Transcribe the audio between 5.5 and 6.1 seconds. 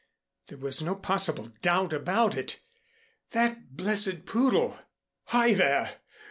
there!